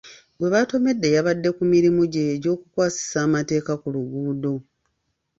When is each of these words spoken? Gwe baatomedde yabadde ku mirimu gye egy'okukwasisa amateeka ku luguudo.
Gwe 0.37 0.51
baatomedde 0.53 1.07
yabadde 1.15 1.49
ku 1.57 1.63
mirimu 1.73 2.01
gye 2.13 2.23
egy'okukwasisa 2.35 3.17
amateeka 3.27 3.73
ku 3.81 3.87
luguudo. 3.95 4.53